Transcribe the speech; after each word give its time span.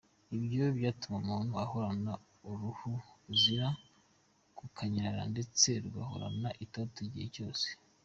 Ibyo 0.37 0.63
bigatuma 0.75 1.15
umuntu 1.23 1.51
ahorana 1.63 2.13
uruhu 2.51 2.91
ruzira 3.25 3.67
gukanyarara 4.57 5.23
ndetse 5.33 5.67
rugahorana 5.83 6.49
itoto 6.65 6.97
igihe 7.07 7.29
cyose. 7.37 7.67